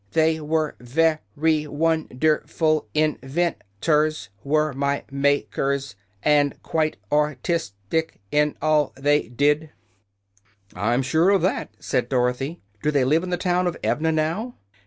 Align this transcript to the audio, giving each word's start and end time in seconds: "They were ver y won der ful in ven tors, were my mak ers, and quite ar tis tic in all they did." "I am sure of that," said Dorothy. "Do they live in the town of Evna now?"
"They 0.13 0.39
were 0.41 0.75
ver 0.79 1.19
y 1.35 1.67
won 1.69 2.07
der 2.07 2.41
ful 2.47 2.87
in 2.95 3.19
ven 3.21 3.53
tors, 3.81 4.29
were 4.43 4.73
my 4.73 5.03
mak 5.11 5.55
ers, 5.59 5.95
and 6.23 6.59
quite 6.63 6.97
ar 7.11 7.35
tis 7.43 7.73
tic 7.91 8.19
in 8.31 8.55
all 8.63 8.93
they 8.95 9.27
did." 9.29 9.69
"I 10.73 10.95
am 10.95 11.03
sure 11.03 11.29
of 11.29 11.43
that," 11.43 11.75
said 11.79 12.09
Dorothy. 12.09 12.63
"Do 12.81 12.89
they 12.89 13.05
live 13.05 13.21
in 13.21 13.29
the 13.29 13.37
town 13.37 13.67
of 13.67 13.79
Evna 13.83 14.11
now?" 14.11 14.55